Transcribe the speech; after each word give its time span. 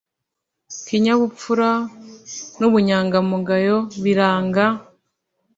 kinyabupfura 0.85 1.69
n 2.59 2.61
ubunyangamugayo 2.67 3.77
biranga 4.03 4.65